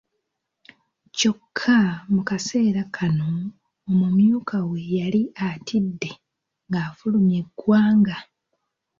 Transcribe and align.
Kyokka 1.17 1.77
mu 2.13 2.21
kaseera 2.29 2.83
kano 2.95 3.27
omumyuka 3.89 4.57
we 4.69 4.79
yali 4.97 5.21
atidde 5.49 6.11
ng'afulumye 6.69 7.37
eggwanga. 7.43 8.17